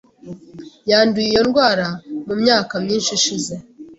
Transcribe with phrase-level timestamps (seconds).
[0.89, 1.87] Yanduye iyo ndwara
[2.25, 3.53] mu myaka myinshi ishize.